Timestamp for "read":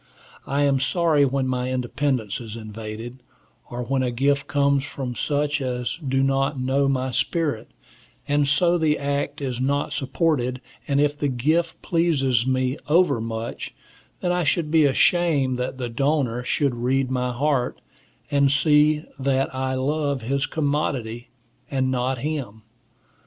16.73-17.11